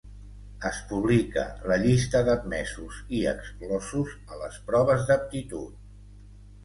[0.67, 5.81] Es publica la llista d'admesos i exclosos a les proves d'aptitud.